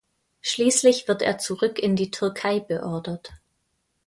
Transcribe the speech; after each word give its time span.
Schließlich 0.41 1.07
wird 1.07 1.21
er 1.21 1.37
zurück 1.37 1.77
in 1.77 1.95
die 1.95 2.09
Türkei 2.09 2.59
beordert. 2.59 3.33